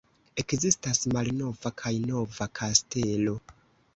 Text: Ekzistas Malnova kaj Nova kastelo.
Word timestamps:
Ekzistas 0.43 1.01
Malnova 1.17 1.71
kaj 1.83 1.93
Nova 2.13 2.47
kastelo. 2.61 3.37